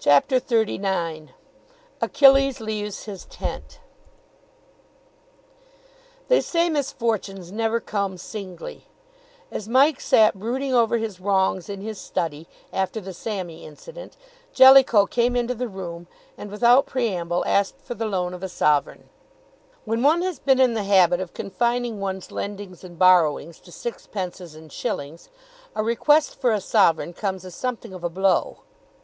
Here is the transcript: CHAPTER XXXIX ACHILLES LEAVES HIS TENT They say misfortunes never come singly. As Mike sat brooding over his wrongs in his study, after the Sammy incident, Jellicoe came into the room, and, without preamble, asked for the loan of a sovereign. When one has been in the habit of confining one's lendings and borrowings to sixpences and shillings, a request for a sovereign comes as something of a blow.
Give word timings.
CHAPTER 0.00 0.38
XXXIX 0.40 1.28
ACHILLES 2.02 2.60
LEAVES 2.60 3.04
HIS 3.04 3.24
TENT 3.26 3.78
They 6.28 6.40
say 6.40 6.68
misfortunes 6.68 7.50
never 7.50 7.80
come 7.80 8.18
singly. 8.18 8.86
As 9.50 9.68
Mike 9.68 10.00
sat 10.00 10.38
brooding 10.38 10.74
over 10.74 10.98
his 10.98 11.20
wrongs 11.20 11.68
in 11.68 11.80
his 11.80 12.00
study, 12.00 12.46
after 12.72 13.00
the 13.00 13.12
Sammy 13.14 13.64
incident, 13.64 14.16
Jellicoe 14.52 15.06
came 15.06 15.34
into 15.34 15.54
the 15.54 15.68
room, 15.68 16.08
and, 16.36 16.50
without 16.50 16.86
preamble, 16.86 17.44
asked 17.46 17.80
for 17.80 17.94
the 17.94 18.06
loan 18.06 18.34
of 18.34 18.42
a 18.42 18.48
sovereign. 18.48 19.08
When 19.84 20.02
one 20.02 20.22
has 20.22 20.38
been 20.40 20.60
in 20.60 20.74
the 20.74 20.84
habit 20.84 21.20
of 21.20 21.34
confining 21.34 22.00
one's 22.00 22.30
lendings 22.32 22.82
and 22.84 22.98
borrowings 22.98 23.60
to 23.60 23.72
sixpences 23.72 24.54
and 24.56 24.70
shillings, 24.70 25.30
a 25.74 25.82
request 25.82 26.40
for 26.40 26.52
a 26.52 26.60
sovereign 26.60 27.12
comes 27.12 27.44
as 27.44 27.54
something 27.54 27.92
of 27.94 28.04
a 28.04 28.10
blow. 28.10 28.58